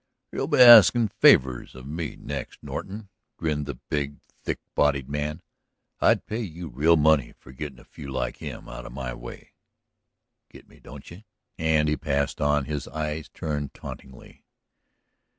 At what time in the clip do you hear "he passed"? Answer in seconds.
11.87-12.41